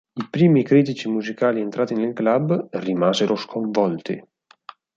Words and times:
I 0.19 0.21
primi 0.35 0.63
critici 0.63 1.07
musicali 1.09 1.61
entrati 1.61 1.93
nel 1.93 2.13
club, 2.13 2.69
rimasero 2.71 3.35
sconvolti. 3.35 4.19